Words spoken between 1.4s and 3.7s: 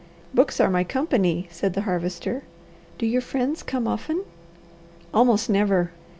said the Harvester. "Do your friends